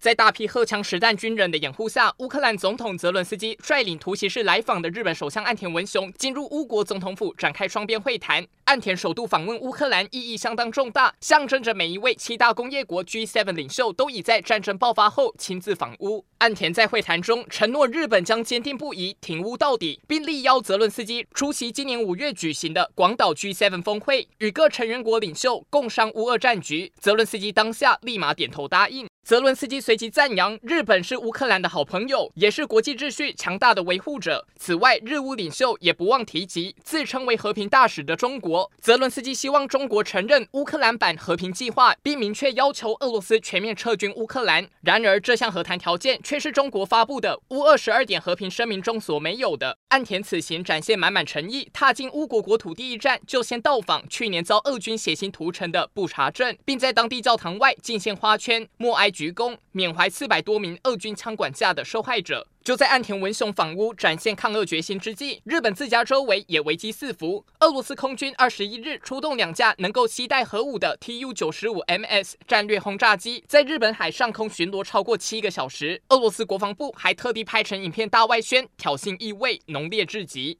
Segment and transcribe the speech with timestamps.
[0.00, 8.46] 在大批荷枪实弹军人的掩护下，乌克兰总统泽伦斯基率领突袭式来访的日本首相岸田文雄进入乌国总统府，展开双边会谈。
[8.64, 16.24] 岸田首度访问乌克兰意义相当重大，象征着每一位七大工业国 G7 领袖都已在战争爆发后亲自访乌。
[16.38, 26.90] 岸田在会谈中承诺，日本将坚定不移挺乌到底，并力邀泽伦斯基出席今年五月举行的广岛 G7 峰会，与各成员国领袖共商乌俄战局。
[26.98, 29.06] 泽伦斯基当下立马点头答应。
[29.22, 34.46] 泽伦斯基随即赞扬日本是乌克兰的好朋友，也是国际秩序强大的维护者。
[34.56, 38.70] 此外，日乌领袖也不忘提及自称为和平大使的中国。
[38.80, 44.68] 泽伦斯基希望中国承认乌克兰版和平计划，并明确要求俄罗斯全面撤军乌克兰。
[44.82, 49.76] 然而，这项和谈条件却是中国发布的乌二十二点和平声明中所没有的。
[49.88, 59.10] 岸田此行展现满满诚意，踏进乌国国土第一站，就先到访去年遭俄军血腥屠城的布查镇，并在当地教堂外敬献花圈、默哀。
[59.10, 62.46] 鞠躬缅怀四百多名俄军枪管下的受害者。
[62.62, 67.42] 就在岸田文雄访乌展现抗俄决心之际，日本自家周围也危机四伏。
[67.60, 76.02] 俄罗斯空军二十一日出动两架能够携带核武的 Tu 九十五 MS 战略轰炸机，在日本海上空巡逻超过七个小时。
[76.10, 80.58] 俄罗斯国防部还特地拍成影片大外宣，挑衅意味浓烈至极。